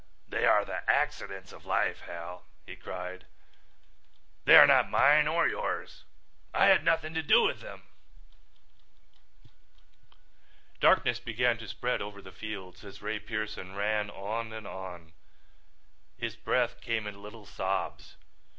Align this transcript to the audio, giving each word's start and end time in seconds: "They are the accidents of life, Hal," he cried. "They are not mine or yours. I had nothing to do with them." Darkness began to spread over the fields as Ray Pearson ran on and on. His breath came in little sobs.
"They 0.27 0.47
are 0.47 0.65
the 0.65 0.81
accidents 0.89 1.51
of 1.53 1.63
life, 1.63 2.01
Hal," 2.07 2.47
he 2.65 2.75
cried. 2.75 3.27
"They 4.45 4.55
are 4.55 4.65
not 4.65 4.89
mine 4.89 5.27
or 5.27 5.47
yours. 5.47 6.05
I 6.55 6.65
had 6.69 6.83
nothing 6.83 7.13
to 7.13 7.21
do 7.21 7.43
with 7.43 7.61
them." 7.61 7.83
Darkness 10.79 11.19
began 11.19 11.59
to 11.59 11.67
spread 11.67 12.01
over 12.01 12.19
the 12.19 12.31
fields 12.31 12.83
as 12.83 13.03
Ray 13.03 13.19
Pearson 13.19 13.75
ran 13.75 14.09
on 14.09 14.51
and 14.53 14.65
on. 14.65 15.13
His 16.17 16.35
breath 16.35 16.81
came 16.81 17.05
in 17.05 17.21
little 17.21 17.45
sobs. 17.45 18.15